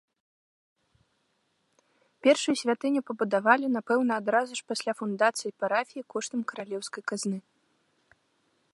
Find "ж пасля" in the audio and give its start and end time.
4.61-4.91